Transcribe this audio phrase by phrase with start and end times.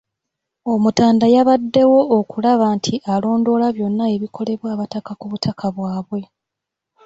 [0.73, 6.21] Omutanda yabaddewo okulaba nti alondoola byonna ebikolebwa abataka ku butaka bwabwe.